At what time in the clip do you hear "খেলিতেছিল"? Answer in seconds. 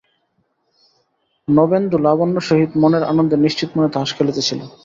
4.17-4.59